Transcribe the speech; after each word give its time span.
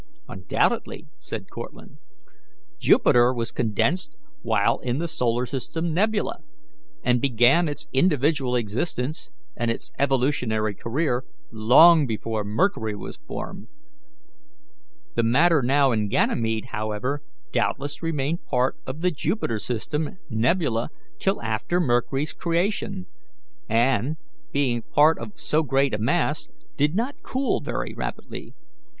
"Undoubtedly," 0.27 1.05
said 1.19 1.51
Cortlandt. 1.51 1.99
"Jupiter 2.79 3.31
was 3.31 3.51
condensed 3.51 4.15
while 4.41 4.79
in 4.79 4.97
the 4.97 5.07
solar 5.07 5.45
system 5.45 5.93
nebula, 5.93 6.39
and 7.03 7.21
began 7.21 7.67
its 7.69 7.85
individual 7.93 8.55
existence 8.55 9.29
and 9.55 9.69
its 9.69 9.91
evolutionary 9.99 10.73
career 10.73 11.23
long 11.51 12.07
before 12.07 12.43
Mercury 12.43 12.95
was 12.95 13.17
formed. 13.17 13.67
The 15.13 15.21
matter 15.21 15.61
now 15.61 15.91
in 15.91 16.07
Ganymede, 16.07 16.69
however, 16.71 17.21
doubtless 17.51 18.01
remained 18.01 18.43
part 18.43 18.77
of 18.87 19.01
the 19.01 19.11
Jupiter 19.11 19.59
system 19.59 20.17
nebula 20.31 20.89
till 21.19 21.39
after 21.43 21.79
Mercury's 21.79 22.33
creation, 22.33 23.05
and, 23.69 24.17
being 24.51 24.81
part 24.81 25.19
of 25.19 25.39
so 25.39 25.61
great 25.61 25.93
a 25.93 25.99
mass, 25.99 26.49
did 26.75 26.95
not 26.95 27.21
cool 27.21 27.61
very 27.61 27.93
rapidly. 27.95 28.55